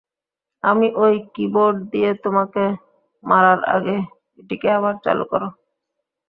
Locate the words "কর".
5.31-5.41